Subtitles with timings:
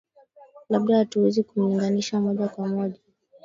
[0.69, 2.99] labda hatuwezi kumlinganisha moja kwa moja